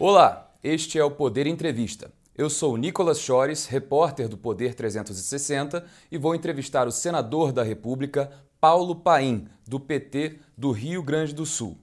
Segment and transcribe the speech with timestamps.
[0.00, 2.12] Olá, este é o Poder Entrevista.
[2.36, 8.30] Eu sou Nicolas Chores, repórter do Poder 360, e vou entrevistar o senador da República,
[8.60, 11.76] Paulo Paim, do PT do Rio Grande do Sul.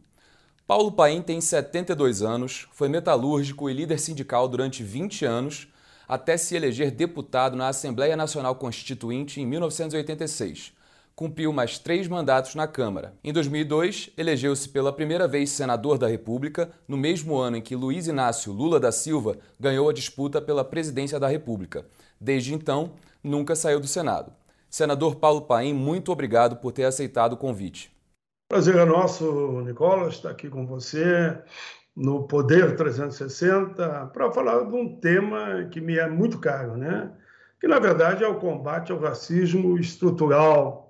[0.66, 5.68] Paulo Paim tem 72 anos, foi metalúrgico e líder sindical durante 20 anos,
[6.08, 10.72] até se eleger deputado na Assembleia Nacional Constituinte em 1986
[11.16, 13.14] cumpriu mais três mandatos na Câmara.
[13.24, 18.08] Em 2002, elegeu-se pela primeira vez senador da República, no mesmo ano em que Luiz
[18.08, 21.86] Inácio Lula da Silva ganhou a disputa pela presidência da República.
[22.20, 22.92] Desde então,
[23.24, 24.34] nunca saiu do Senado.
[24.70, 27.96] Senador Paulo Paim, muito obrigado por ter aceitado o convite.
[28.50, 31.42] Prazer é nosso, Nicola, estar aqui com você
[31.96, 37.10] no Poder 360 para falar de um tema que me é muito caro, né?
[37.60, 40.85] Que na verdade é o combate ao racismo estrutural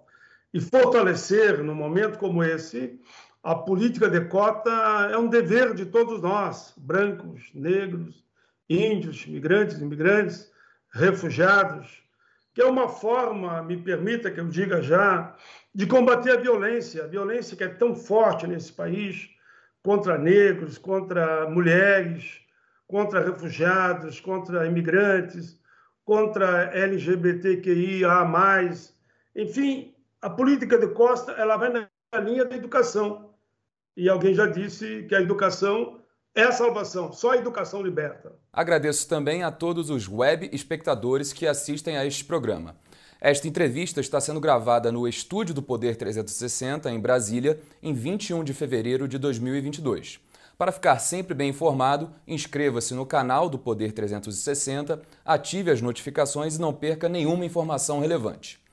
[0.54, 2.99] e fortalecer, num momento como esse,
[3.43, 4.71] a política de cota
[5.12, 8.26] é um dever de todos nós, brancos, negros,
[8.70, 10.52] índios, migrantes, imigrantes,
[10.91, 12.04] refugiados,
[12.54, 15.35] que é uma forma, me permita que eu diga já,
[15.74, 19.30] de combater a violência, a violência que é tão forte nesse país
[19.84, 22.40] contra negros, contra mulheres,
[22.87, 25.59] contra refugiados, contra imigrantes,
[26.04, 28.26] contra LGBTQIA+,
[29.35, 33.34] enfim, a política de Costa ela vai na linha da educação.
[33.96, 36.02] E alguém já disse que a educação
[36.35, 38.34] é a salvação, só a educação liberta.
[38.52, 42.76] Agradeço também a todos os web espectadores que assistem a este programa.
[43.21, 48.54] Esta entrevista está sendo gravada no estúdio do Poder 360, em Brasília, em 21 de
[48.54, 50.20] fevereiro de 2022.
[50.58, 56.62] Para ficar sempre bem informado, inscreva-se no canal do Poder 360, ative as notificações e
[56.62, 58.65] não perca nenhuma informação relevante.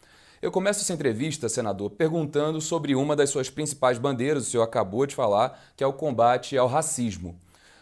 [0.43, 5.07] Eu começo essa entrevista, senador, perguntando sobre uma das suas principais bandeiras, o senhor acabou
[5.07, 7.39] de falar, que é o combate ao racismo.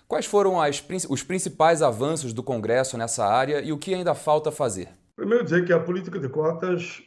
[0.06, 4.52] Quais foram as, os principais avanços do Congresso nessa área e o que ainda falta
[4.52, 4.90] fazer?
[5.16, 7.02] Primeiro, dizer que a política de cotas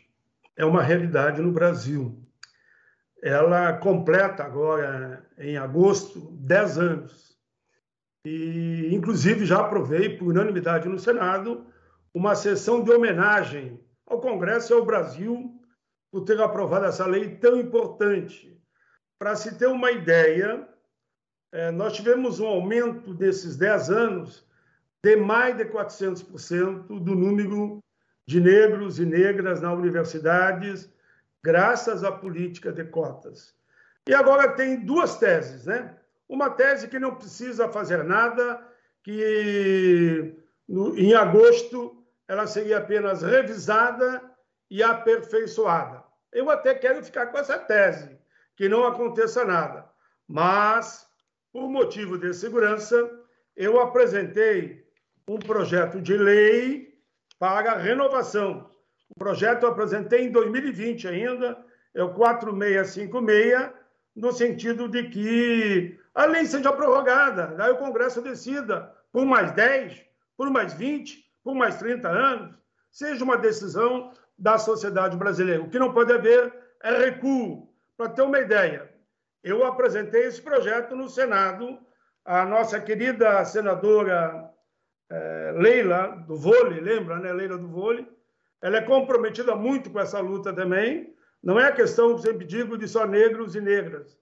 [0.57, 2.17] é uma realidade no Brasil.
[3.21, 7.37] Ela completa agora, em agosto, 10 anos.
[8.25, 11.63] E, inclusive, já aprovei, por unanimidade no Senado,
[12.11, 15.59] uma sessão de homenagem ao Congresso e ao Brasil
[16.11, 18.55] por ter aprovado essa lei tão importante.
[19.17, 20.67] Para se ter uma ideia,
[21.51, 24.47] é, nós tivemos um aumento desses 10 anos
[25.03, 27.79] de mais de 400% do número
[28.25, 30.89] de negros e negras nas universidades,
[31.43, 33.53] graças à política de cotas.
[34.07, 35.97] E agora tem duas teses, né?
[36.27, 38.65] Uma tese que não precisa fazer nada,
[39.03, 40.35] que
[40.69, 44.21] em agosto ela seria apenas revisada
[44.69, 46.03] e aperfeiçoada.
[46.31, 48.17] Eu até quero ficar com essa tese,
[48.55, 49.87] que não aconteça nada.
[50.27, 51.07] Mas,
[51.51, 53.09] por motivo de segurança,
[53.55, 54.83] eu apresentei
[55.27, 56.97] um projeto de lei
[57.37, 58.69] para renovação.
[59.09, 61.63] O projeto eu apresentei em 2020 ainda,
[61.93, 63.71] é o 4656,
[64.15, 70.03] no sentido de que a lei seja prorrogada, daí o Congresso decida por mais 10,
[70.35, 72.57] por mais 20, por mais 30 anos,
[72.91, 75.61] seja uma decisão da sociedade brasileira.
[75.61, 77.69] O que não pode haver é recuo.
[77.97, 78.89] Para ter uma ideia,
[79.43, 81.77] eu apresentei esse projeto no Senado,
[82.25, 84.49] a nossa querida senadora
[85.09, 87.31] é, Leila do vôlei, lembra, né?
[87.31, 88.07] Leila do vôlei,
[88.61, 91.13] ela é comprometida muito com essa luta também.
[91.41, 94.17] Não é a questão, sempre digo, de só negros e negras.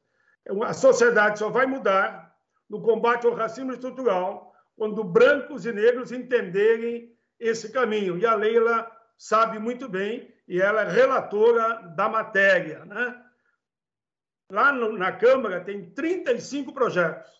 [0.64, 2.36] A sociedade só vai mudar
[2.68, 8.18] no combate ao racismo estrutural quando brancos e negros entenderem esse caminho.
[8.18, 12.84] E a Leila sabe muito bem, e ela é relatora da matéria.
[12.86, 13.24] Né?
[14.52, 17.32] Lá no, na Câmara tem 35 projetos,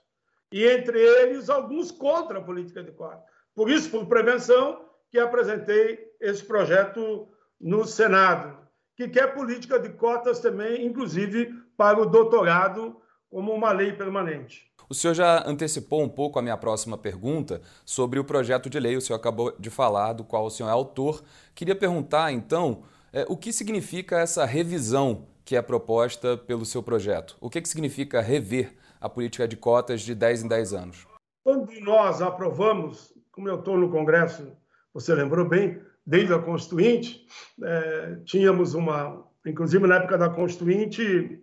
[0.52, 3.24] e entre eles alguns contra a política de cota.
[3.56, 7.28] Por isso, por prevenção, que apresentei esse projeto
[7.60, 8.58] no Senado,
[8.96, 14.71] que quer política de cotas também, inclusive para o doutorado, como uma lei permanente.
[14.92, 18.98] O senhor já antecipou um pouco a minha próxima pergunta sobre o projeto de lei,
[18.98, 21.24] o senhor acabou de falar, do qual o senhor é autor.
[21.56, 22.84] Queria perguntar, então,
[23.14, 27.38] é, o que significa essa revisão que é proposta pelo seu projeto?
[27.40, 31.08] O que, que significa rever a política de cotas de 10 em 10 anos?
[31.42, 34.52] Quando nós aprovamos, como eu estou no Congresso,
[34.94, 37.26] você lembrou bem, desde a Constituinte,
[37.64, 41.42] é, tínhamos uma, inclusive na época da Constituinte,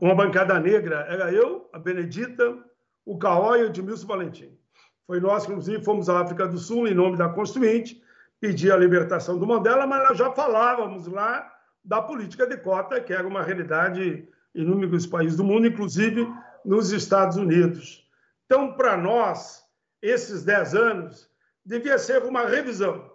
[0.00, 2.58] uma bancada negra, era eu, a Benedita,
[3.04, 4.58] o Caó e o Edmilson Valentim.
[5.06, 8.02] Foi nós, inclusive, fomos à África do Sul em nome da Constituinte,
[8.40, 11.52] pedir a libertação do Mandela, mas nós já falávamos lá
[11.84, 16.28] da política de cota, que era uma realidade em inúmeros países do mundo, inclusive
[16.64, 18.06] nos Estados Unidos.
[18.46, 19.64] Então, para nós,
[20.02, 21.30] esses 10 anos
[21.64, 23.10] devia ser uma revisão.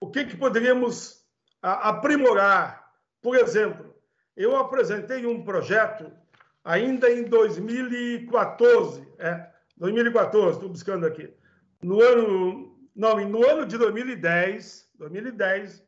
[0.00, 1.24] O que, que poderíamos
[1.62, 2.92] aprimorar?
[3.20, 3.91] Por exemplo,
[4.36, 6.10] eu apresentei um projeto
[6.64, 11.32] ainda em 2014, é, 2014, estou buscando aqui.
[11.82, 15.84] No ano, não, no ano de 2010, 2010,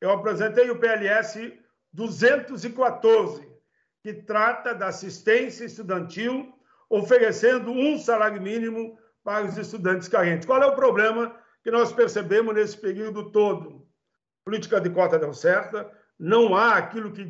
[0.00, 1.58] eu apresentei o PLS
[1.92, 3.48] 214,
[4.02, 6.54] que trata da assistência estudantil,
[6.88, 10.46] oferecendo um salário mínimo para os estudantes carentes.
[10.46, 13.86] Qual é o problema que nós percebemos nesse período todo?
[14.44, 17.28] Política de cota deu certa, não há aquilo que,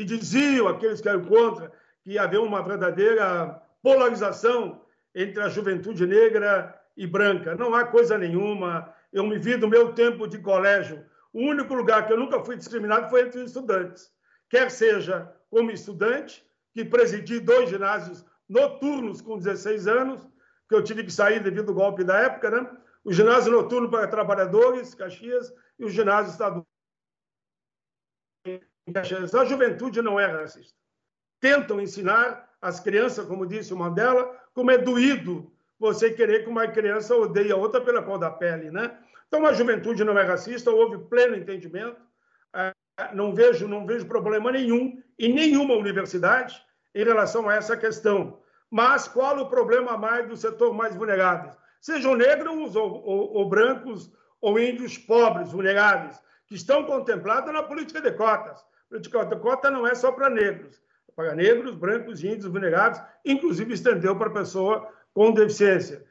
[0.00, 1.70] que diziam aqueles que eram contra,
[2.02, 4.80] que havia uma verdadeira polarização
[5.14, 7.54] entre a juventude negra e branca.
[7.54, 8.94] Não há coisa nenhuma.
[9.12, 11.04] Eu me vi do meu tempo de colégio.
[11.34, 14.10] O único lugar que eu nunca fui discriminado foi entre os estudantes.
[14.48, 20.26] Quer seja como estudante, que presidi dois ginásios noturnos com 16 anos,
[20.66, 22.70] que eu tive que sair devido ao golpe da época, né?
[23.04, 26.66] O ginásio noturno para trabalhadores, Caxias, e o ginásio estadual
[28.98, 30.78] A juventude não é racista.
[31.40, 36.68] Tentam ensinar as crianças, como disse uma delas, como é doído você querer que uma
[36.68, 38.98] criança odeie a outra pela cor da pele, né?
[39.26, 42.00] Então a juventude não é racista, houve pleno entendimento.
[42.54, 42.74] É,
[43.14, 46.60] não vejo, não vejo problema nenhum em nenhuma universidade
[46.94, 48.40] em relação a essa questão.
[48.70, 51.52] Mas qual o problema mais do setor mais vulnerável?
[51.80, 58.00] Sejam negros ou, ou, ou brancos ou índios pobres, vulneráveis, que estão contemplados na política
[58.00, 58.64] de cotas.
[58.92, 64.16] A cota não é só para negros, é para negros, brancos, índios, vulneráveis, inclusive estendeu
[64.16, 66.04] para pessoa com deficiência.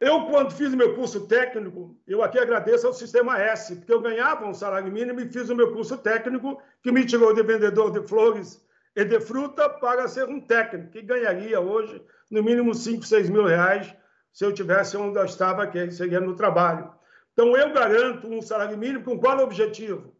[0.00, 4.00] Eu, quando fiz o meu curso técnico, eu aqui agradeço ao Sistema S, porque eu
[4.00, 7.90] ganhava um salário mínimo e fiz o meu curso técnico, que me tirou de vendedor
[7.90, 8.64] de flores
[8.94, 13.44] e de fruta para ser um técnico, que ganharia hoje no mínimo 5, 6 mil
[13.44, 13.92] reais
[14.32, 16.92] se eu tivesse onde eu estava, que seria no trabalho.
[17.32, 20.14] Então, eu garanto um salário mínimo com qual objetivo?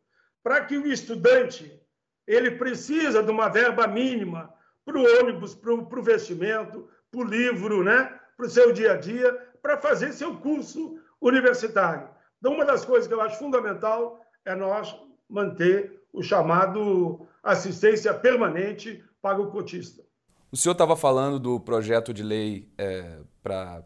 [0.49, 1.79] Para que o estudante
[2.27, 4.51] ele precisa de uma verba mínima
[4.83, 8.19] para o ônibus, para o vestimento, para o livro, né?
[8.35, 9.31] para o seu dia a dia,
[9.61, 12.09] para fazer seu curso universitário.
[12.39, 14.99] Então, uma das coisas que eu acho fundamental é nós
[15.29, 20.03] manter o chamado assistência permanente para o cotista.
[20.51, 23.85] O senhor estava falando do projeto de lei é, para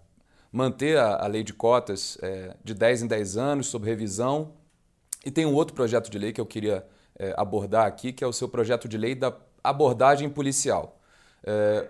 [0.52, 4.61] manter a, a, lei de cotas é, de 10 em 10 anos, sob revisão.
[5.24, 6.84] E tem um outro projeto de lei que eu queria
[7.18, 11.00] é, abordar aqui, que é o seu projeto de lei da abordagem policial.
[11.44, 11.88] É,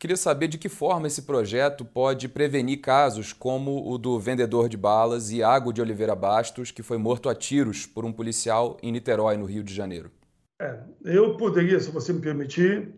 [0.00, 4.74] Queria saber de que forma esse projeto pode prevenir casos como o do vendedor de
[4.74, 9.36] balas Iago de Oliveira Bastos, que foi morto a tiros por um policial em Niterói,
[9.36, 10.10] no Rio de Janeiro.
[10.58, 12.94] É, eu poderia, se você me permitir,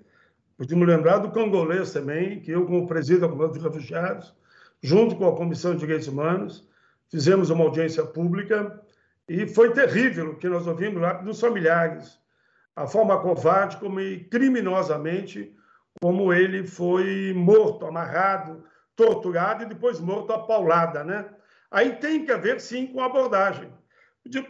[0.56, 4.34] podíamos lembrar do congolês também, que eu, como presidente da Comissão de Refugiados,
[4.81, 6.69] junto com a Comissão de Direitos Humanos,
[7.11, 8.81] fizemos uma audiência pública
[9.29, 12.19] e foi terrível o que nós ouvimos lá dos familiares,
[12.75, 13.99] a forma covarde como
[14.31, 15.55] criminosamente
[16.01, 18.65] como ele foi morto, amarrado,
[18.97, 21.29] torturado e depois morto a paulada, né?
[21.71, 23.73] Aí tem que haver, sim, com abordagem.
[24.27, 24.47] De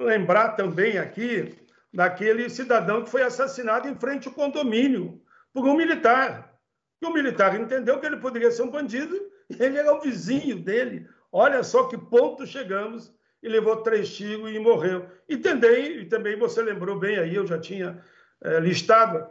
[0.00, 1.56] lembrar também aqui
[1.92, 5.20] daquele cidadão que foi assassinado em frente ao condomínio
[5.52, 6.54] por um militar.
[7.02, 9.14] E o militar entendeu que ele poderia ser um bandido
[9.48, 11.06] e ele era o vizinho dele.
[11.32, 15.06] Olha só que ponto chegamos e levou três tiros e morreu.
[15.28, 18.02] E também, e também você lembrou bem aí, eu já tinha
[18.42, 19.26] é, listado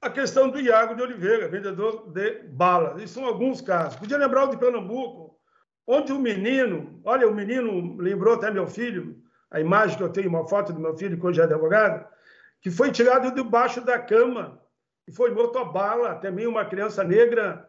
[0.00, 3.02] a questão do Iago de Oliveira, vendedor de balas.
[3.02, 3.98] Isso são alguns casos.
[3.98, 5.38] Podia lembrar o de Pernambuco,
[5.86, 10.28] onde o menino, olha, o menino lembrou até meu filho, a imagem que eu tenho,
[10.28, 12.06] uma foto do meu filho, que hoje é advogado,
[12.62, 14.60] que foi tirado debaixo da cama
[15.06, 16.14] e foi morto a bala.
[16.14, 17.68] Também uma criança negra,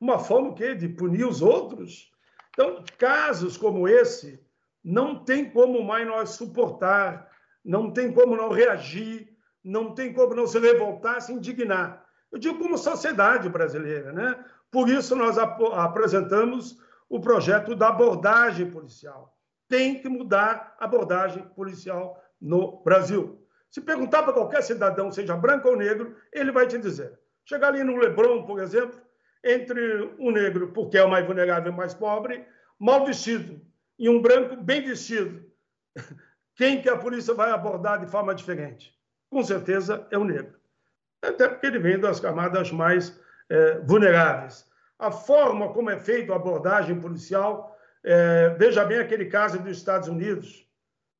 [0.00, 0.74] uma forma o quê?
[0.74, 2.12] De punir os outros.
[2.50, 4.41] Então, casos como esse,
[4.84, 7.30] não tem como mais nós suportar,
[7.64, 9.28] não tem como não reagir,
[9.62, 12.04] não tem como não se revoltar, se indignar.
[12.30, 14.44] Eu digo como sociedade brasileira, né?
[14.70, 19.36] Por isso nós ap apresentamos o projeto da abordagem policial.
[19.68, 23.38] Tem que mudar a abordagem policial no Brasil.
[23.70, 27.18] Se perguntar para qualquer cidadão, seja branco ou negro, ele vai te dizer.
[27.44, 29.00] Chegar ali no Leblon, por exemplo,
[29.44, 32.46] entre um negro, porque é o mais vulnerável e mais pobre,
[32.78, 33.60] mal vestido,
[34.02, 35.50] e um branco bem vestido,
[36.56, 38.92] quem que a polícia vai abordar de forma diferente?
[39.32, 40.60] com certeza é o negro.
[41.24, 43.18] Até porque ele vem das camadas mais
[43.48, 44.70] é, vulneráveis.
[44.98, 50.06] A forma como é feita a abordagem policial, é, veja bem aquele caso dos Estados
[50.06, 50.68] Unidos,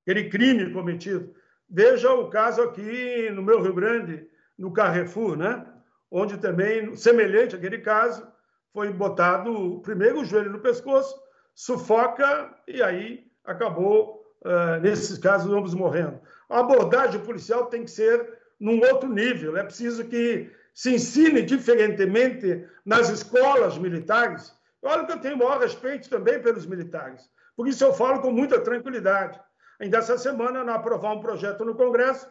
[0.03, 1.35] aquele crime cometido.
[1.71, 5.65] Veja o caso aqui no meu Rio Grande, no Carrefour, né?
[6.11, 8.31] onde também, semelhante àquele caso,
[8.75, 11.19] foi botado primeiro o joelho no pescoço,
[11.55, 16.21] sufoca e aí acabou, uh, nesses casos, ambos morrendo.
[16.49, 19.57] A abordagem policial tem que ser num outro nível.
[19.57, 24.55] É preciso que se ensine diferentemente nas escolas militares.
[24.83, 27.31] Olha que eu tenho o maior respeito também pelos militares.
[27.57, 29.39] Por isso eu falo com muita tranquilidade.
[29.81, 32.29] Ainda essa semana, nós aprovar um projeto no Congresso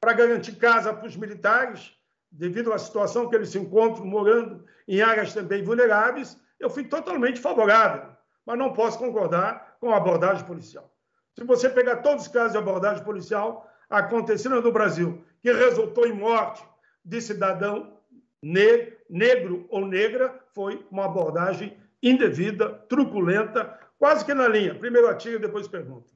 [0.00, 1.92] para garantir casa para os militares,
[2.30, 7.40] devido à situação que eles se encontram morando em áreas também vulneráveis, eu fui totalmente
[7.40, 8.10] favorável,
[8.46, 10.90] mas não posso concordar com a abordagem policial.
[11.36, 16.12] Se você pegar todos os casos de abordagem policial acontecendo no Brasil, que resultou em
[16.12, 16.62] morte
[17.04, 17.96] de cidadão
[18.42, 24.74] negro ou negra, foi uma abordagem indevida, truculenta, quase que na linha.
[24.74, 26.10] Primeiro atira, depois pergunta.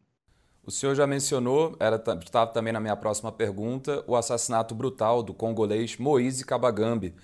[0.66, 1.76] O senhor já mencionou,
[2.22, 7.14] estava também na minha próxima pergunta, o assassinato brutal do congolês Moise Kabagambi.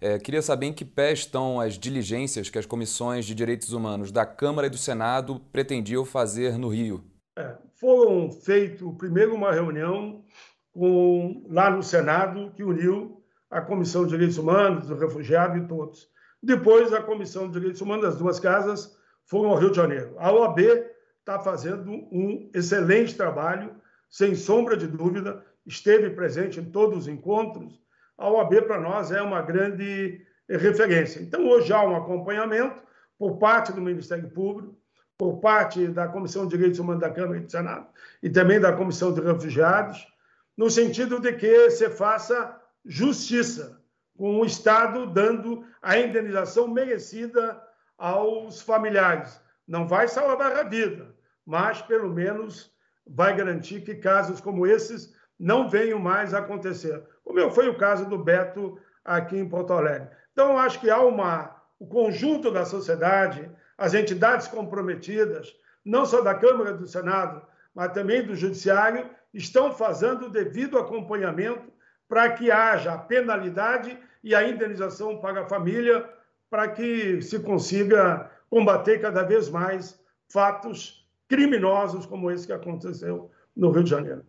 [0.00, 4.12] É, queria saber em que pé estão as diligências que as comissões de direitos humanos
[4.12, 7.04] da Câmara e do Senado pretendiam fazer no Rio.
[7.36, 10.24] É, foram feito primeiro uma reunião
[10.72, 16.08] com, lá no Senado que uniu a Comissão de Direitos Humanos, do Refugiado e todos.
[16.42, 20.14] Depois, a Comissão de Direitos Humanos das duas casas foram ao Rio de Janeiro.
[20.18, 20.60] A OAB
[21.18, 23.74] está fazendo um excelente trabalho,
[24.08, 27.80] sem sombra de dúvida, esteve presente em todos os encontros.
[28.18, 31.20] A OAB, para nós, é uma grande referência.
[31.20, 32.82] Então, hoje há um acompanhamento
[33.16, 34.76] por parte do Ministério Público,
[35.16, 37.86] por parte da Comissão de Direitos Humanos da Câmara e do Senado
[38.22, 40.06] e também da Comissão de Refugiados,
[40.56, 43.80] no sentido de que se faça justiça,
[44.16, 47.62] com o Estado dando a indenização merecida
[47.96, 49.40] aos familiares.
[49.66, 51.14] Não vai salvar a vida,
[51.46, 52.72] mas pelo menos
[53.06, 58.06] vai garantir que casos como esses não venham mais a acontecer, como foi o caso
[58.06, 60.08] do Beto aqui em Porto Alegre.
[60.32, 65.54] Então, acho que há uma, o conjunto da sociedade, as entidades comprometidas,
[65.84, 67.42] não só da Câmara do Senado,
[67.74, 71.72] mas também do Judiciário, estão fazendo o devido acompanhamento
[72.08, 76.08] para que haja a penalidade e a indenização para a família,
[76.50, 83.70] para que se consiga combater cada vez mais fatos criminosos como esse que aconteceu no
[83.70, 84.24] Rio de Janeiro.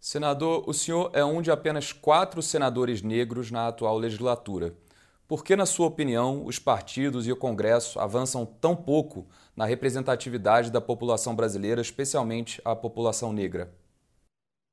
[0.00, 4.74] Senador, o senhor é um de apenas quatro senadores negros na atual legislatura.
[5.26, 9.26] Por que, na sua opinião, os partidos e o Congresso avançam tão pouco
[9.56, 13.74] na representatividade da população brasileira, especialmente a população negra?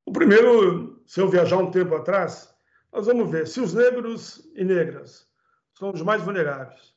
[0.05, 2.53] O primeiro, se eu viajar um tempo atrás,
[2.91, 5.27] nós vamos ver se os negros e negras
[5.73, 6.93] são os mais vulneráveis,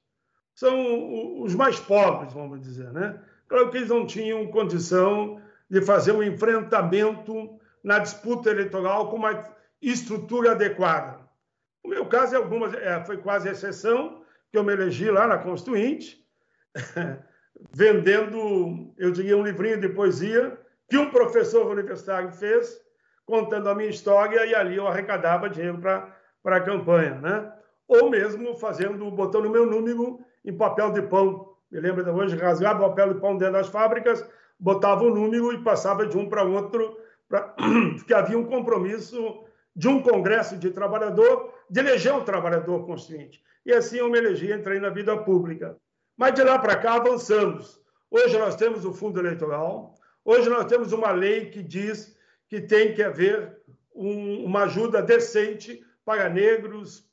[0.55, 3.19] são os mais pobres, vamos dizer, né?
[3.49, 5.41] Claro que eles não tinham condição
[5.71, 9.45] de fazer um enfrentamento na disputa eleitoral com uma
[9.81, 11.21] estrutura adequada.
[11.85, 15.39] O meu caso é algumas, é, foi quase exceção, que eu me elegi lá na
[15.39, 16.27] Constituinte,
[17.73, 20.59] vendendo, eu diria, um livrinho de poesia
[20.91, 22.77] que um professor universitário fez,
[23.25, 26.13] contando a minha história, e ali eu arrecadava dinheiro para
[26.45, 27.53] a campanha, né?
[27.87, 32.37] Ou mesmo fazendo, botando o meu número em papel de pão me lembro de hoje,
[32.37, 34.25] rasgava o papel de pão dentro das fábricas,
[34.59, 36.97] botava o número e passava de um para outro,
[37.29, 37.55] pra...
[37.97, 43.43] porque havia um compromisso de um congresso de trabalhador de eleger um trabalhador constituinte.
[43.65, 45.77] E assim eu me elegi, entrei na vida pública.
[46.17, 47.81] Mas de lá para cá avançamos.
[48.11, 52.17] Hoje nós temos o fundo eleitoral, hoje nós temos uma lei que diz
[52.49, 53.61] que tem que haver
[53.95, 57.11] um, uma ajuda decente para negros,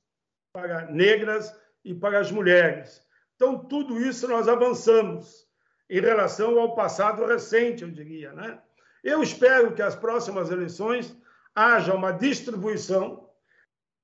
[0.53, 1.53] para negras
[1.83, 3.01] e para as mulheres.
[3.35, 5.47] Então, tudo isso nós avançamos
[5.89, 8.31] em relação ao passado recente, eu diria.
[8.33, 8.59] Né?
[9.03, 11.15] Eu espero que as próximas eleições
[11.53, 13.29] haja uma distribuição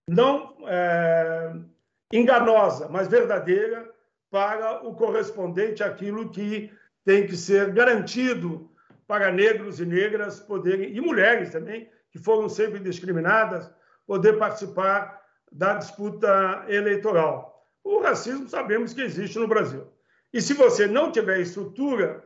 [0.08, 1.54] não é,
[2.12, 3.90] enganosa, mas verdadeira
[4.30, 6.72] para o correspondente àquilo que
[7.06, 8.70] tem que ser garantido
[9.08, 13.72] para negros e negras poderem, e mulheres também, que foram sempre discriminadas,
[14.06, 15.20] poder participar
[15.52, 17.66] da disputa eleitoral.
[17.84, 19.88] O racismo sabemos que existe no Brasil.
[20.32, 22.24] E se você não tiver estrutura,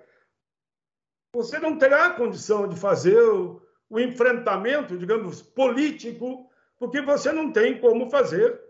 [1.33, 3.59] você não terá condição de fazer o,
[3.89, 6.47] o enfrentamento, digamos, político,
[6.77, 8.61] porque você não tem como fazer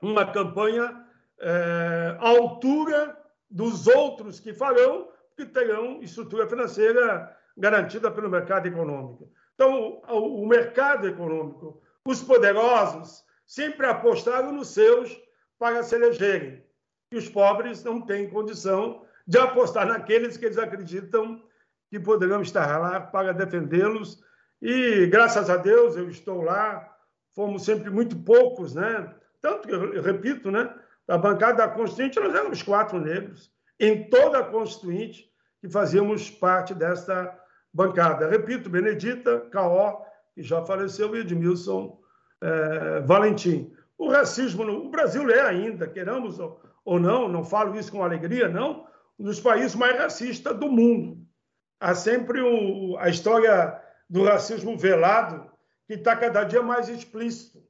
[0.00, 1.04] uma campanha
[1.38, 3.16] é, à altura
[3.50, 9.30] dos outros que farão, que terão estrutura financeira garantida pelo mercado econômico.
[9.54, 15.20] Então, o, o mercado econômico, os poderosos, sempre apostaram nos seus
[15.58, 16.64] para se elegerem.
[17.12, 21.42] E os pobres não têm condição de apostar naqueles que eles acreditam
[21.90, 24.22] que poderão estar lá para defendê-los.
[24.60, 26.90] E, graças a Deus, eu estou lá.
[27.34, 29.12] Fomos sempre muito poucos, né?
[29.40, 30.72] Tanto que, eu repito, né?
[31.06, 36.74] da bancada da Constituinte, nós éramos quatro negros, em toda a Constituinte, que fazíamos parte
[36.74, 37.38] desta
[37.72, 38.28] bancada.
[38.28, 40.02] Repito, Benedita, Caó,
[40.34, 41.98] que já faleceu, e Edmilson
[42.40, 43.72] é, Valentim.
[43.98, 48.48] O racismo, no, o Brasil é ainda, queramos ou não, não falo isso com alegria,
[48.48, 48.86] não,
[49.18, 51.23] um dos países mais racistas do mundo.
[51.84, 55.52] Há sempre o, a história do racismo velado,
[55.86, 57.62] que está cada dia mais explícito.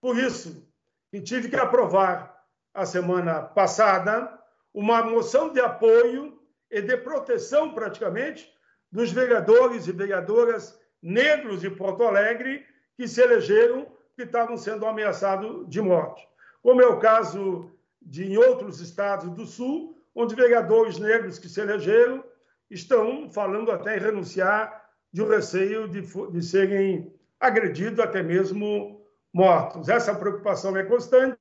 [0.00, 0.64] Por isso,
[1.10, 2.40] que tive que aprovar
[2.72, 4.32] a semana passada
[4.72, 8.48] uma moção de apoio e de proteção, praticamente,
[8.92, 12.64] dos vereadores e vereadoras negros de Porto Alegre
[12.96, 16.24] que se elegeram que estavam sendo ameaçados de morte.
[16.62, 21.60] Como é o caso de em outros estados do Sul, onde vereadores negros que se
[21.60, 22.22] elegeram
[22.70, 29.88] estão falando até em renunciar de um receio de, de serem agredidos, até mesmo mortos.
[29.88, 31.38] Essa preocupação é constante.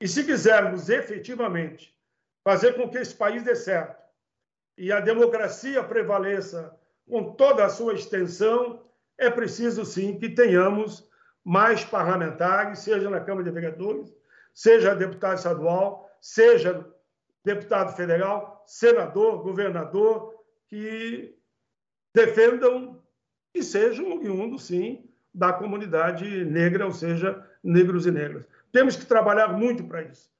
[0.00, 1.96] E se quisermos efetivamente
[2.42, 4.00] fazer com que esse país dê certo
[4.76, 6.74] e a democracia prevaleça
[7.08, 8.82] com toda a sua extensão,
[9.18, 11.08] é preciso sim que tenhamos
[11.44, 14.14] mais parlamentares, seja na Câmara de Vereadores,
[14.54, 16.86] seja deputado estadual, seja
[17.44, 20.34] deputado federal, senador, governador,
[20.68, 21.36] que
[22.14, 23.02] defendam
[23.54, 28.48] e sejam oriundos, sim, da comunidade negra, ou seja, negros e negras.
[28.72, 30.30] Temos que trabalhar muito para isso.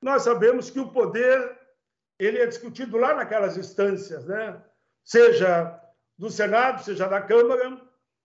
[0.00, 1.58] Nós sabemos que o poder
[2.18, 4.60] ele é discutido lá naquelas instâncias, né?
[5.02, 5.80] seja
[6.16, 7.80] do Senado, seja da Câmara,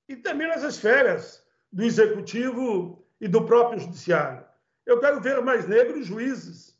[0.08, 4.46] e também nas esferas do Executivo e do próprio Judiciário.
[4.86, 6.79] Eu quero ver mais negros juízes,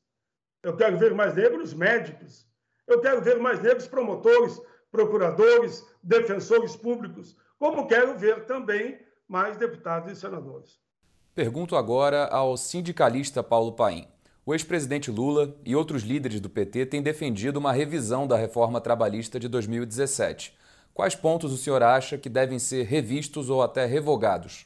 [0.64, 2.48] eu quero ver mais negros médicos,
[2.88, 4.60] eu quero ver mais negros promotores,
[4.92, 10.80] procuradores, defensores públicos, como quero ver também mais deputados e senadores.
[11.36, 14.08] Pergunto agora ao sindicalista Paulo Paim.
[14.46, 19.40] O ex-presidente Lula e outros líderes do PT têm defendido uma revisão da reforma trabalhista
[19.40, 20.58] de 2017.
[20.92, 24.66] Quais pontos o senhor acha que devem ser revistos ou até revogados?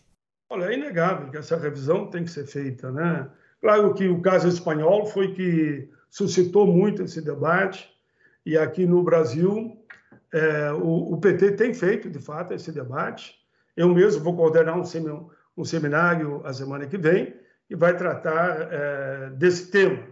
[0.49, 3.29] Olha, é inegável que essa revisão tem que ser feita, né?
[3.63, 7.89] Claro que o caso espanhol foi que suscitou muito esse debate
[8.45, 9.81] e aqui no Brasil
[10.33, 13.39] é, o, o, PT tem feito, de fato, esse debate.
[13.77, 14.83] Eu mesmo vou coordenar um,
[15.55, 17.33] um seminário a semana que vem
[17.65, 20.09] que vai tratar é, desse tema,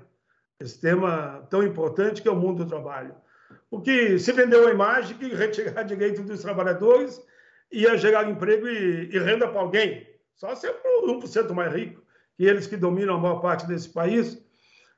[0.58, 3.14] esse tema tão importante que é o mundo do trabalho.
[3.70, 7.22] Porque se vendeu a imagem que retirar direito dos trabalhadores
[7.70, 12.02] ia gerar emprego e, e renda para alguém, só se é para 1% mais rico,
[12.42, 14.44] que eles que dominam a maior parte desse país.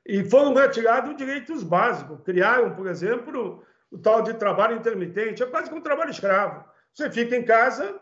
[0.06, 2.22] E foram retirados direitos básicos.
[2.24, 6.64] Criaram, por exemplo, o tal de trabalho intermitente, é quase como um trabalho escravo.
[6.90, 8.00] Você fica em casa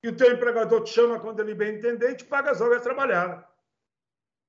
[0.00, 2.82] e o teu empregador te chama quando ele bem entender e te paga as horas
[2.82, 3.44] trabalhadas.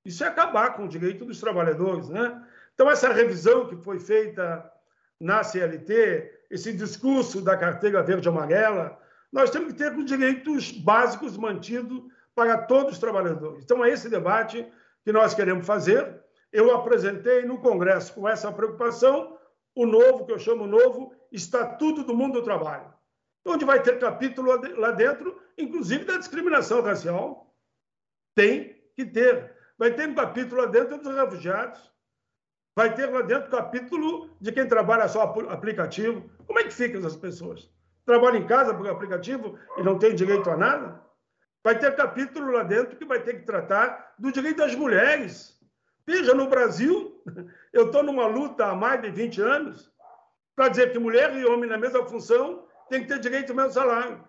[0.04, 2.40] Isso é acabar com o direito dos trabalhadores, né?
[2.72, 4.70] Então, essa revisão que foi feita
[5.18, 8.96] na CLT, esse discurso da carteira verde-amarela,
[9.32, 12.00] nós temos que ter os direitos básicos mantidos
[12.36, 13.64] para todos os trabalhadores.
[13.64, 14.70] Então, é esse debate
[15.02, 16.22] que nós queremos fazer.
[16.52, 19.38] Eu apresentei no Congresso, com essa preocupação,
[19.74, 22.92] o novo, que eu chamo novo Estatuto do Mundo do Trabalho,
[23.44, 27.54] onde vai ter capítulo lá dentro, inclusive da discriminação racial.
[28.34, 29.54] Tem que ter.
[29.78, 31.90] Vai ter um capítulo lá dentro dos refugiados.
[32.76, 36.30] Vai ter lá dentro capítulo de quem trabalha só aplicativo.
[36.46, 37.70] Como é que ficam essas pessoas?
[38.04, 41.05] Trabalham em casa por aplicativo e não tem direito a nada?
[41.66, 45.60] Vai ter capítulo lá dentro que vai ter que tratar do direito das mulheres.
[46.06, 47.20] Veja, no Brasil,
[47.74, 49.92] eu estou numa luta há mais de 20 anos
[50.54, 53.72] para dizer que mulher e homem na mesma função têm que ter direito ao mesmo
[53.72, 54.24] salário.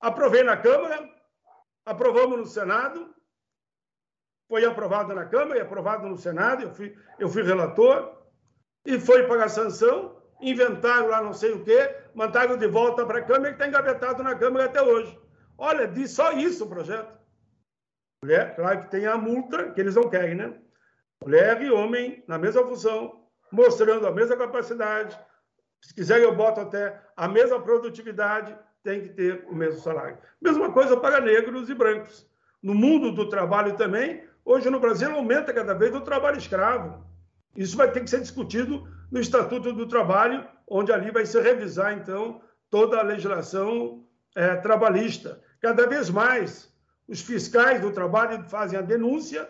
[0.00, 1.06] Aprovei na Câmara,
[1.84, 3.14] aprovamos no Senado,
[4.48, 8.16] foi aprovado na Câmara e aprovado no Senado, eu fui, eu fui relator,
[8.86, 13.18] e foi para a sanção, inventaram lá não sei o quê, mandaram de volta para
[13.18, 15.20] a Câmara, que está engavetado na Câmara até hoje.
[15.60, 17.16] Olha, diz só isso o projeto.
[18.24, 20.58] Mulher, claro que tem a multa, que eles não querem, né?
[21.22, 25.16] Mulher e homem na mesma função, mostrando a mesma capacidade.
[25.82, 30.18] Se quiser, eu boto até a mesma produtividade, tem que ter o mesmo salário.
[30.40, 32.28] Mesma coisa para negros e brancos.
[32.62, 37.04] No mundo do trabalho também, Hoje no Brasil aumenta cada vez o trabalho escravo.
[37.54, 41.92] Isso vai ter que ser discutido no Estatuto do Trabalho, onde ali vai se revisar,
[41.92, 45.40] então, toda a legislação é, trabalhista.
[45.60, 46.72] Cada vez mais,
[47.06, 49.48] os fiscais do trabalho fazem a denúncia,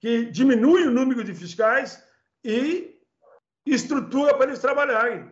[0.00, 2.02] que diminui o número de fiscais
[2.44, 3.00] e
[3.64, 5.30] estrutura para eles trabalharem,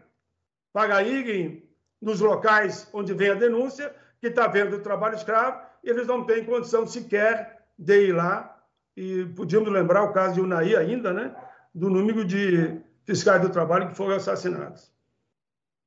[0.72, 1.68] para irem
[2.00, 6.24] nos locais onde vem a denúncia, que está vendo o trabalho escravo, e eles não
[6.24, 8.56] têm condição sequer de ir lá
[8.96, 11.34] e podíamos lembrar o caso de Unai ainda, né?
[11.74, 14.92] Do número de fiscais do trabalho que foram assassinados.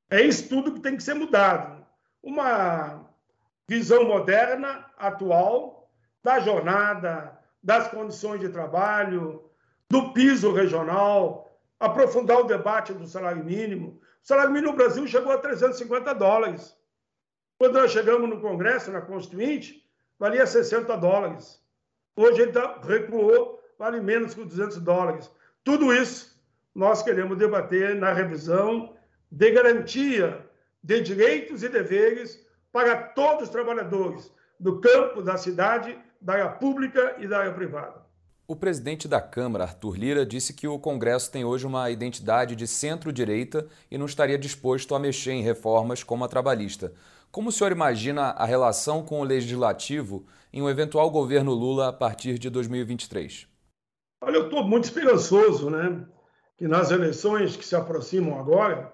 [0.09, 1.85] É isso tudo que tem que ser mudado.
[2.21, 3.02] Uma
[3.67, 5.89] visão moderna, atual,
[6.23, 9.49] da jornada, das condições de trabalho,
[9.89, 13.99] do piso regional, aprofundar o debate do salário mínimo.
[14.23, 16.75] O salário mínimo no Brasil chegou a 350 dólares.
[17.57, 21.61] Quando nós chegamos no Congresso, na Constituinte, valia 60 dólares.
[22.15, 25.31] Hoje ele tá, recuou, vale menos que 200 dólares.
[25.63, 26.41] Tudo isso
[26.73, 28.95] nós queremos debater na revisão
[29.31, 30.45] de garantia
[30.83, 32.42] de direitos e deveres
[32.73, 38.01] para todos os trabalhadores do campo, da cidade, da área pública e da área privada.
[38.47, 42.67] O presidente da Câmara, Arthur Lira, disse que o Congresso tem hoje uma identidade de
[42.67, 46.93] centro-direita e não estaria disposto a mexer em reformas como a trabalhista.
[47.31, 51.93] Como o senhor imagina a relação com o legislativo em um eventual governo Lula a
[51.93, 53.47] partir de 2023?
[54.21, 56.05] Olha, eu estou muito esperançoso, né?
[56.57, 58.93] Que nas eleições que se aproximam agora,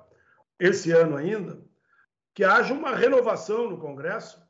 [0.60, 1.60] esse ano ainda,
[2.34, 4.42] que haja uma renovação no Congresso,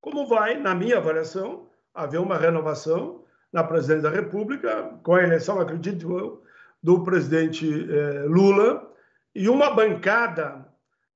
[0.00, 5.58] como vai, na minha avaliação, haver uma renovação na presidência da República, com a eleição,
[5.60, 6.42] acredito eu,
[6.82, 8.92] do presidente eh, Lula,
[9.34, 10.66] e uma bancada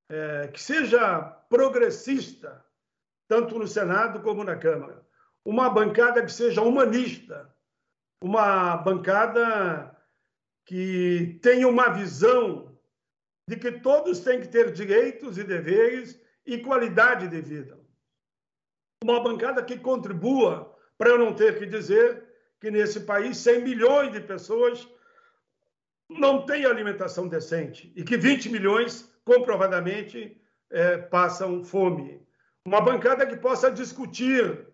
[0.09, 2.65] eh, que seja progressista,
[3.27, 5.05] tanto no Senado como na Câmara.
[5.45, 7.49] Uma bancada que seja humanista,
[8.21, 9.95] uma bancada
[10.65, 12.70] que tenha uma visão
[13.47, 17.79] de que todos têm que ter direitos e deveres e qualidade de vida.
[19.03, 22.23] Uma bancada que contribua para eu não ter que dizer
[22.59, 24.87] que nesse país 100 milhões de pessoas
[26.09, 32.21] não têm alimentação decente e que 20 milhões comprovadamente é, passam fome
[32.65, 34.67] uma bancada que possa discutir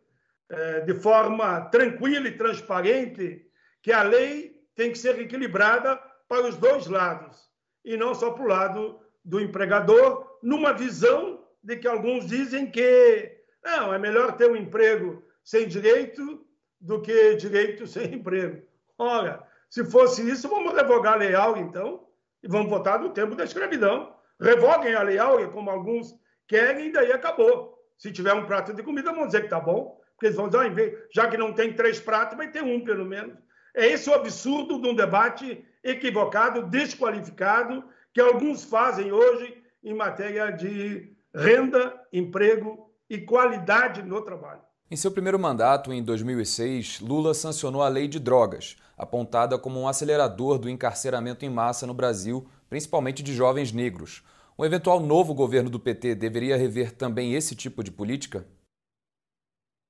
[0.50, 3.50] é, de forma tranquila e transparente
[3.82, 5.96] que a lei tem que ser equilibrada
[6.28, 7.47] para os dois lados
[7.88, 13.38] e não só para o lado do empregador, numa visão de que alguns dizem que
[13.64, 16.46] não é melhor ter um emprego sem direito
[16.82, 18.62] do que direito sem emprego.
[18.98, 22.06] Ora, se fosse isso, vamos revogar a Lei Áurea, então,
[22.44, 24.14] e vamos votar no tempo da escravidão.
[24.40, 26.14] Revoguem a Lei Áurea, como alguns
[26.46, 27.82] querem, e daí acabou.
[27.98, 31.06] Se tiver um prato de comida, vão dizer que está bom, porque eles vão dizer,
[31.06, 33.38] ah, já que não tem três pratos, vai ter um pelo menos.
[33.74, 40.52] É esse o absurdo de um debate equivocado, desqualificado, que alguns fazem hoje em matéria
[40.52, 44.62] de renda, emprego e qualidade no trabalho.
[44.90, 49.88] Em seu primeiro mandato, em 2006, Lula sancionou a Lei de Drogas, apontada como um
[49.88, 54.24] acelerador do encarceramento em massa no Brasil, principalmente de jovens negros.
[54.58, 58.46] Um eventual novo governo do PT deveria rever também esse tipo de política?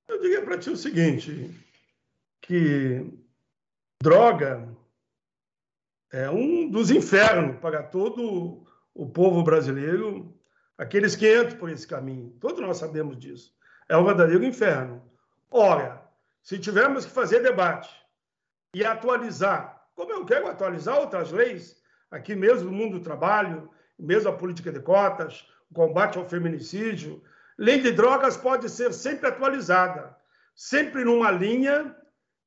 [0.09, 1.49] Eu diria para ti o seguinte,
[2.41, 3.05] que
[4.01, 4.67] droga
[6.11, 10.33] é um dos infernos para todo o povo brasileiro,
[10.77, 12.35] aqueles que entram por esse caminho.
[12.39, 13.53] Todos nós sabemos disso.
[13.89, 15.01] É um verdadeiro inferno.
[15.51, 16.03] Ora,
[16.41, 17.89] se tivermos que fazer debate
[18.73, 24.29] e atualizar, como eu quero atualizar outras leis, aqui mesmo no mundo do trabalho, mesmo
[24.29, 27.21] a política de cotas, o combate ao feminicídio.
[27.57, 30.15] Lei de drogas pode ser sempre atualizada,
[30.55, 31.95] sempre numa linha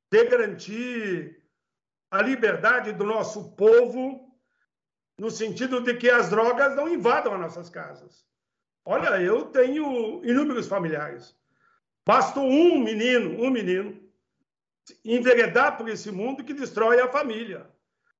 [0.09, 1.40] de garantir
[2.11, 4.29] a liberdade do nosso povo,
[5.17, 8.25] no sentido de que as drogas não invadam as nossas casas.
[8.83, 11.33] Olha, eu tenho inúmeros familiares.
[12.05, 13.97] Basta um menino, um menino,
[15.05, 17.69] enveredar por esse mundo que destrói a família.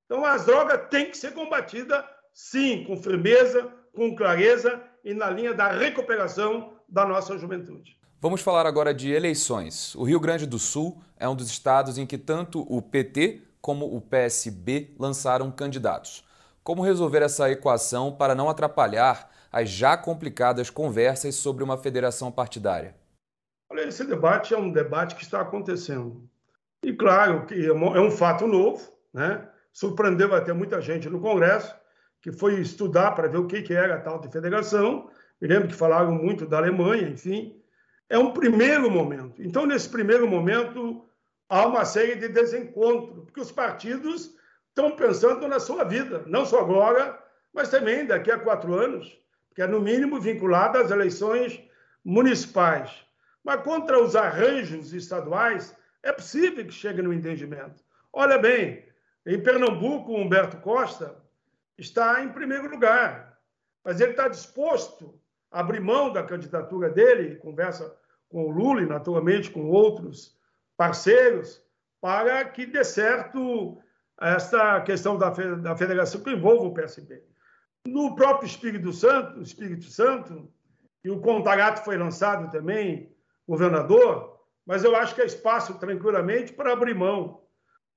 [0.06, 5.54] Então, as drogas têm que ser combatidas sim, com firmeza, com clareza e na linha
[5.54, 8.00] da recuperação da nossa juventude.
[8.22, 9.96] Vamos falar agora de eleições.
[9.96, 13.96] O Rio Grande do Sul é um dos estados em que tanto o PT como
[13.96, 16.28] o PSB lançaram candidatos.
[16.64, 22.96] Como resolver essa equação para não atrapalhar as já complicadas conversas sobre uma federação partidária?
[23.70, 26.28] Olha, esse debate é um debate que está acontecendo.
[26.84, 29.48] E claro que é um é fato novo, né?
[29.72, 31.74] surpreendeu até muita gente no Congresso,
[32.22, 35.10] que foi estudar para ver o que, era a tal de federação.
[35.40, 37.60] Me lembro que falaram muito da Alemanha, enfim.
[38.10, 39.42] É um primeiro momento.
[39.42, 41.06] Então, nesse primeiro momento,
[41.52, 44.34] há uma série de desencontros, porque os partidos
[44.70, 47.22] estão pensando na sua vida, não só agora,
[47.54, 49.20] mas também daqui a quatro anos,
[49.54, 51.62] que é no mínimo vinculada às eleições
[52.06, 53.06] municipais.
[53.44, 57.84] Mas contra os arranjos estaduais, é possível que chegue no entendimento.
[58.14, 58.86] Olha bem,
[59.26, 61.18] em Pernambuco, Humberto Costa
[61.78, 63.38] está em primeiro lugar,
[63.84, 65.20] mas ele está disposto
[65.52, 67.94] a abrir mão da candidatura dele, conversa
[68.30, 70.40] com o Lula e, naturalmente, com outros
[70.82, 71.62] parceiros,
[72.02, 73.78] para que dê certo
[74.20, 77.24] esta questão da, da federação que envolva o PSB.
[77.86, 80.52] No próprio Espírito Santo, Espírito Santo,
[81.04, 83.16] e o Contagato foi lançado também,
[83.48, 87.44] governador, mas eu acho que é espaço tranquilamente para abrir mão.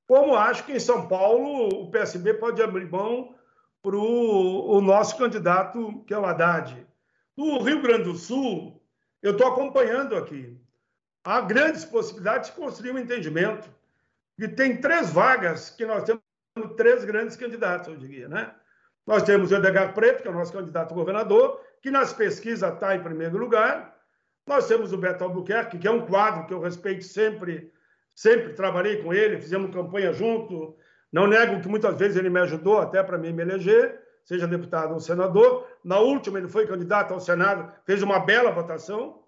[0.06, 3.34] Como acho que em São Paulo o PSB pode abrir mão
[3.82, 6.86] para o nosso candidato, que é o Haddad.
[7.34, 8.78] No Rio Grande do Sul,
[9.22, 10.62] eu estou acompanhando aqui.
[11.24, 13.68] Há grandes possibilidades de construir um entendimento.
[14.38, 16.22] E tem três vagas que nós temos
[16.76, 18.52] três grandes candidatos, eu diria, né?
[19.06, 22.72] Nós temos o Edgar Preto, que é o nosso candidato a governador, que nas pesquisas
[22.72, 23.94] está em primeiro lugar.
[24.46, 27.72] Nós temos o Beto Albuquerque, que é um quadro que eu respeito sempre,
[28.14, 30.76] sempre trabalhei com ele, fizemos campanha junto.
[31.12, 34.92] Não nego que muitas vezes ele me ajudou até para mim me eleger, seja deputado
[34.92, 35.66] ou senador.
[35.82, 39.23] Na última, ele foi candidato ao Senado, fez uma bela votação.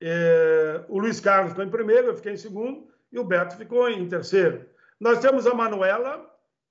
[0.00, 3.88] É, o Luiz Carlos ficou em primeiro, eu fiquei em segundo, e o Beto ficou
[3.88, 4.68] em terceiro.
[5.00, 6.28] Nós temos a Manuela,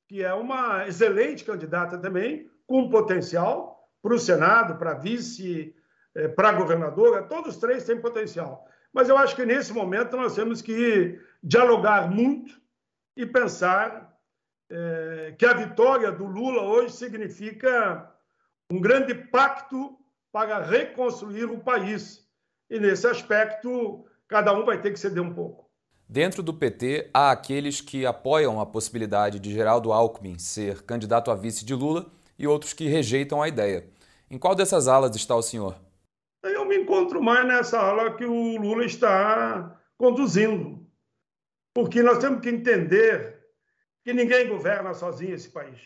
[0.08, 5.76] que é uma excelente candidata também, com potencial para o Senado, para vice,
[6.16, 8.68] é, para governadora, todos os três têm potencial.
[8.94, 12.60] Mas eu acho que nesse momento nós temos que dialogar muito
[13.16, 14.18] e pensar
[14.70, 18.12] é, que a vitória do Lula hoje significa
[18.72, 19.98] um grande pacto
[20.32, 22.27] para reconstruir o país.
[22.70, 25.68] E nesse aspecto, cada um vai ter que ceder um pouco.
[26.10, 31.36] Dentro do PT, há aqueles que apoiam a possibilidade de Geraldo Alckmin ser candidato a
[31.36, 33.90] vice de Lula e outros que rejeitam a ideia.
[34.30, 35.76] Em qual dessas alas está o senhor?
[36.44, 40.86] Eu me encontro mais nessa ala que o Lula está conduzindo.
[41.74, 43.38] Porque nós temos que entender
[44.04, 45.80] que ninguém governa sozinho esse país.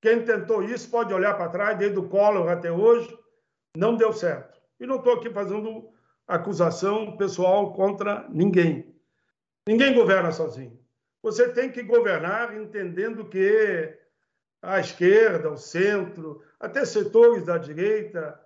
[0.00, 3.12] Quem tentou isso pode olhar para trás, desde o Collor até hoje,
[3.76, 4.55] não deu certo.
[4.78, 5.90] E não estou aqui fazendo
[6.26, 8.94] acusação pessoal contra ninguém.
[9.66, 10.78] Ninguém governa sozinho.
[11.22, 13.98] Você tem que governar entendendo que
[14.62, 18.40] a esquerda, o centro, até setores da direita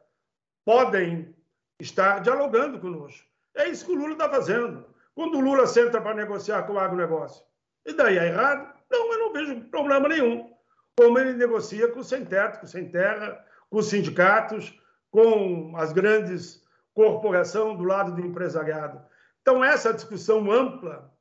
[0.64, 1.34] podem
[1.78, 3.26] estar dialogando conosco.
[3.54, 4.84] É isso que o Lula está fazendo.
[5.14, 7.44] Quando o Lula senta para negociar com o agronegócio,
[7.84, 8.72] e daí é errado?
[8.90, 10.52] Não, eu não vejo problema nenhum.
[10.96, 14.78] Como ele negocia com o sem teto, com o sem terra, com os sindicatos,
[15.10, 16.62] com as grandes
[16.94, 19.00] corporações do lado do empresariado.
[19.42, 21.12] Então, essa discussão ampla,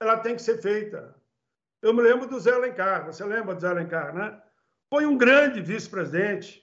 [0.00, 1.14] ela tem que ser feita.
[1.82, 4.40] Eu me lembro do Zé Alencar, você lembra do Zé Alencar, né?
[4.88, 6.62] Foi um grande vice-presidente.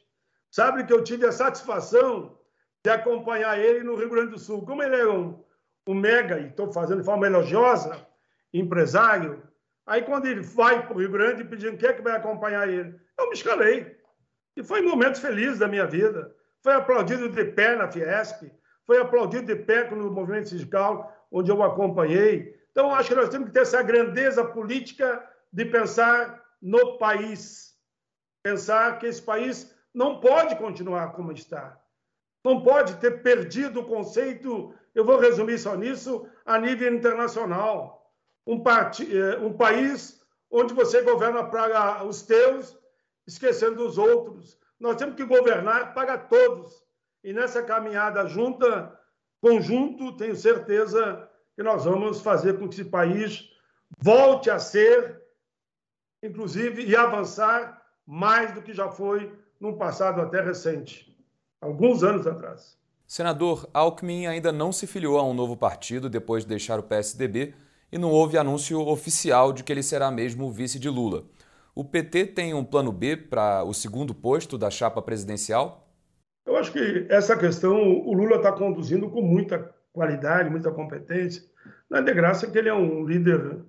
[0.49, 2.39] Sabe que eu tive a satisfação
[2.83, 4.65] de acompanhar ele no Rio Grande do Sul.
[4.65, 5.43] Como ele é um,
[5.87, 8.05] um mega, e estou fazendo de forma elogiosa,
[8.53, 9.43] empresário,
[9.85, 12.99] aí quando ele vai para o Rio Grande pedindo quem é que vai acompanhar ele,
[13.17, 13.97] eu me escalei.
[14.55, 16.35] E foi um momento feliz da minha vida.
[16.63, 18.51] Foi aplaudido de pé na Fiesp,
[18.85, 22.59] foi aplaudido de pé no movimento sindical, onde eu acompanhei.
[22.71, 27.75] Então, acho que nós temos que ter essa grandeza política de pensar no país.
[28.43, 31.79] Pensar que esse país não pode continuar como está.
[32.43, 38.11] Não pode ter perdido o conceito, eu vou resumir só nisso, a nível internacional.
[38.47, 42.77] Um, eh, um país onde você governa para os teus,
[43.27, 44.57] esquecendo os outros.
[44.81, 46.83] Nós temos que governar para todos.
[47.23, 48.99] E nessa caminhada junta,
[49.39, 53.47] conjunto, tenho certeza que nós vamos fazer com que esse país
[53.99, 55.21] volte a ser,
[56.23, 61.15] inclusive, e avançar mais do que já foi num passado até recente,
[61.61, 62.75] alguns anos atrás.
[63.05, 67.53] Senador, Alckmin ainda não se filiou a um novo partido depois de deixar o PSDB
[67.91, 71.25] e não houve anúncio oficial de que ele será mesmo vice de Lula.
[71.73, 75.87] O PT tem um plano B para o segundo posto da chapa presidencial?
[76.45, 81.43] Eu acho que essa questão o Lula está conduzindo com muita qualidade, muita competência.
[81.89, 83.59] Não é de graça que ele é um líder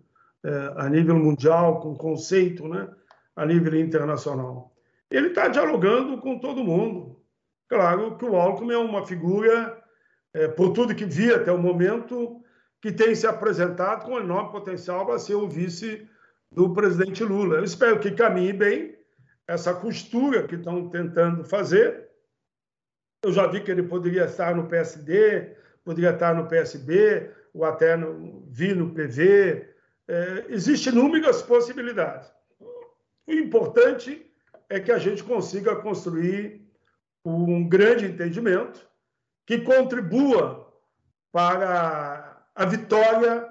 [0.44, 2.88] é, a nível mundial, com conceito, né?
[3.36, 4.72] a nível internacional.
[5.10, 7.20] Ele está dialogando com todo mundo.
[7.68, 9.80] Claro que o Alckmin é uma figura,
[10.34, 12.42] é, por tudo que vi até o momento,
[12.80, 16.08] que tem se apresentado com enorme potencial para ser o vice
[16.54, 17.56] do presidente Lula.
[17.56, 18.96] Eu espero que caminhe bem
[19.46, 22.08] essa costura que estão tentando fazer.
[23.24, 27.96] Eu já vi que ele poderia estar no PSD, poderia estar no PSB, ou até
[27.96, 29.68] no, vi no PV.
[30.08, 32.30] É, Existem inúmeras possibilidades.
[33.26, 34.30] O importante
[34.68, 36.62] é que a gente consiga construir
[37.24, 38.86] um grande entendimento
[39.46, 40.72] que contribua
[41.30, 43.48] para a vitória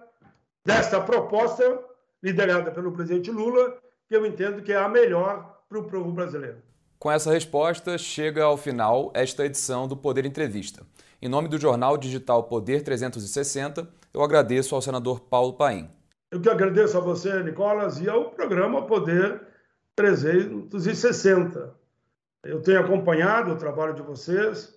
[0.66, 1.91] desta proposta
[2.22, 6.58] liderada pelo presidente Lula, que eu entendo que é a melhor para o povo brasileiro.
[7.00, 10.86] Com essa resposta, chega ao final esta edição do Poder Entrevista.
[11.22, 15.90] Em nome do jornal digital Poder 360, eu agradeço ao senador Paulo Paim.
[16.30, 19.42] Eu que agradeço a você, Nicolas, e ao programa Poder
[19.96, 21.76] 360.
[22.44, 24.74] Eu tenho acompanhado o trabalho de vocês.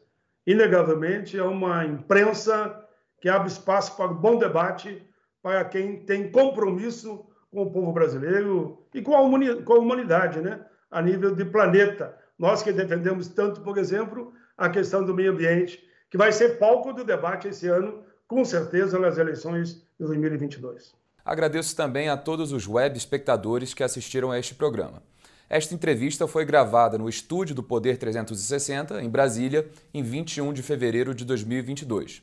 [0.47, 2.85] Inegavelmente, é uma imprensa
[3.21, 5.03] que abre espaço para um bom debate
[5.43, 7.25] para quem tem compromisso
[7.55, 10.61] com o povo brasileiro e com a, humanidade, né?
[10.91, 12.15] a nível de planeta.
[12.37, 16.93] Nós que defendemos tanto, por exemplo, a questão do meio ambiente, que vai ser palco
[16.93, 20.93] do debate esse ano, com certeza, nas eleições de 2022.
[21.25, 25.01] Agradeço também a todos os web espectadores que assistiram a este programa.
[25.49, 31.15] Esta entrevista foi gravada no estúdio do Poder 360, em Brasília, em 21 de fevereiro
[31.15, 32.23] de 2022.